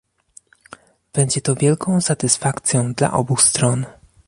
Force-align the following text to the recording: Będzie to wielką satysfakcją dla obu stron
Będzie 1.13 1.41
to 1.41 1.55
wielką 1.55 2.01
satysfakcją 2.01 2.93
dla 2.93 3.13
obu 3.13 3.37
stron 3.37 3.85